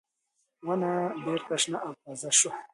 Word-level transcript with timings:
ونه 0.67 0.91
بېرته 1.23 1.55
شنه 1.61 1.77
او 1.85 1.91
تازه 2.01 2.29
شوه. 2.39 2.53